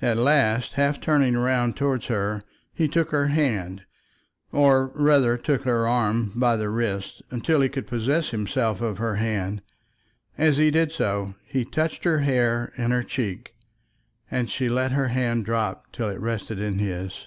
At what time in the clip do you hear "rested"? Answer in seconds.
16.20-16.60